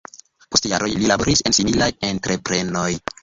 [0.53, 2.89] Post jaroj li laboris en similaj entreprenoj.